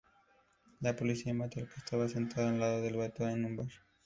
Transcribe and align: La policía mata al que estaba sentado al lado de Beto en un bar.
La 0.79 0.95
policía 0.95 1.31
mata 1.35 1.59
al 1.59 1.67
que 1.67 1.75
estaba 1.75 2.09
sentado 2.09 2.47
al 2.47 2.59
lado 2.59 2.81
de 2.81 2.91
Beto 2.91 3.29
en 3.29 3.45
un 3.45 3.55
bar. 3.57 3.67